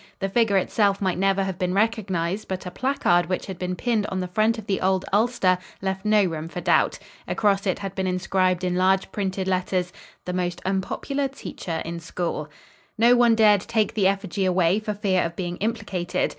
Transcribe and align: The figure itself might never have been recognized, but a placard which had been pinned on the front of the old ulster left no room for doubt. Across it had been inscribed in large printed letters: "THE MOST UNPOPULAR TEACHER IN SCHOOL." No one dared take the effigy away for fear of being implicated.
The 0.17 0.29
figure 0.29 0.57
itself 0.57 0.99
might 0.99 1.19
never 1.19 1.43
have 1.43 1.59
been 1.59 1.75
recognized, 1.75 2.47
but 2.47 2.65
a 2.65 2.71
placard 2.71 3.27
which 3.27 3.45
had 3.45 3.59
been 3.59 3.75
pinned 3.75 4.07
on 4.07 4.19
the 4.19 4.27
front 4.27 4.57
of 4.57 4.65
the 4.65 4.81
old 4.81 5.05
ulster 5.13 5.59
left 5.79 6.05
no 6.05 6.23
room 6.23 6.47
for 6.49 6.59
doubt. 6.59 6.97
Across 7.27 7.67
it 7.67 7.77
had 7.77 7.93
been 7.93 8.07
inscribed 8.07 8.63
in 8.63 8.73
large 8.75 9.11
printed 9.11 9.47
letters: 9.47 9.93
"THE 10.25 10.33
MOST 10.33 10.59
UNPOPULAR 10.65 11.27
TEACHER 11.27 11.83
IN 11.85 11.99
SCHOOL." 11.99 12.49
No 12.97 13.15
one 13.15 13.35
dared 13.35 13.61
take 13.61 13.93
the 13.93 14.07
effigy 14.07 14.43
away 14.43 14.79
for 14.79 14.95
fear 14.95 15.21
of 15.23 15.35
being 15.35 15.57
implicated. 15.57 16.29